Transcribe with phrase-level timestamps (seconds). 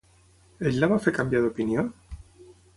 [0.69, 1.87] Ell la va fer canviar d'opinió?